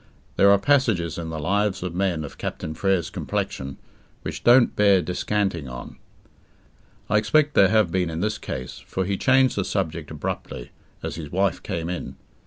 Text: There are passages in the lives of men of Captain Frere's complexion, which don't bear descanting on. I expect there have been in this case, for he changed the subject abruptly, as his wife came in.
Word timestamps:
There 0.35 0.49
are 0.49 0.57
passages 0.57 1.19
in 1.19 1.29
the 1.29 1.37
lives 1.39 1.83
of 1.83 1.93
men 1.93 2.23
of 2.25 2.39
Captain 2.39 2.73
Frere's 2.73 3.11
complexion, 3.11 3.77
which 4.23 4.43
don't 4.43 4.75
bear 4.75 4.99
descanting 4.99 5.69
on. 5.69 5.99
I 7.07 7.19
expect 7.19 7.53
there 7.53 7.67
have 7.69 7.91
been 7.91 8.09
in 8.09 8.19
this 8.19 8.39
case, 8.39 8.79
for 8.79 9.05
he 9.05 9.15
changed 9.15 9.55
the 9.55 9.63
subject 9.63 10.09
abruptly, 10.09 10.71
as 11.03 11.17
his 11.17 11.31
wife 11.31 11.61
came 11.61 11.87
in. 11.87 12.15